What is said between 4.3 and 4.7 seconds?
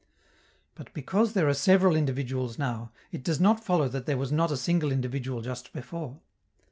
not a